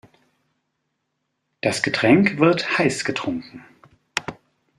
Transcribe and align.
Das 1.61 1.83
Getränk 1.83 2.39
wird 2.39 2.79
heiß 2.79 3.05
getrunken. 3.05 3.63